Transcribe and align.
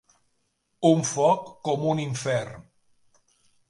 Un 0.93 1.05
foc 1.11 1.53
com 1.69 1.87
un 1.93 2.05
infern. 2.09 2.69